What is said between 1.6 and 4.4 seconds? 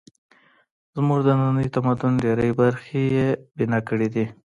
تمدن ډېرې برخې یې بنا کړې دي.